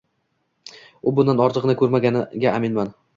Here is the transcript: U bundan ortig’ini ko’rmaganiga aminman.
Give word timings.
U 1.11 1.13
bundan 1.19 1.43
ortig’ini 1.45 1.75
ko’rmaganiga 1.83 2.55
aminman. 2.61 2.91